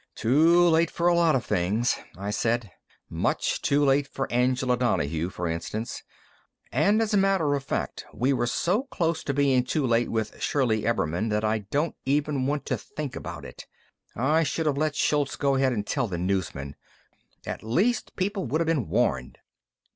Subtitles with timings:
[0.15, 2.71] "Too late for a lot of things." I said.
[3.07, 6.01] "Much too late far Angela Donahue, for instance.
[6.71, 10.41] And, as a matter of fact, we were so close to being too late with
[10.41, 13.67] Shirley Ebbermann that I don't even want to think about it.
[14.15, 16.75] I should have let Shultz go ahead and tell the newsmen.
[17.45, 19.37] At least people would have been warned."